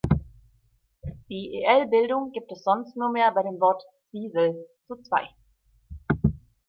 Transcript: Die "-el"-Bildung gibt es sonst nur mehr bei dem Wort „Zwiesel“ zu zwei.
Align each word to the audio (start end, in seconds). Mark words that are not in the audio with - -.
Die 1.29 1.63
"-el"-Bildung 1.63 2.31
gibt 2.31 2.51
es 2.51 2.63
sonst 2.63 2.97
nur 2.97 3.11
mehr 3.11 3.31
bei 3.33 3.43
dem 3.43 3.59
Wort 3.59 3.83
„Zwiesel“ 4.09 4.65
zu 4.87 4.95
zwei. 5.03 5.29